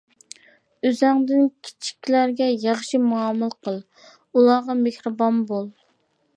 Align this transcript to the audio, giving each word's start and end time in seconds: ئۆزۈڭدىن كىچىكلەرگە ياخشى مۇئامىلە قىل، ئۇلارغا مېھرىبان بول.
ئۆزۈڭدىن 0.87 1.43
كىچىكلەرگە 1.67 2.49
ياخشى 2.65 3.01
مۇئامىلە 3.05 3.51
قىل، 3.69 3.79
ئۇلارغا 4.33 4.81
مېھرىبان 4.85 5.49
بول. 5.53 5.73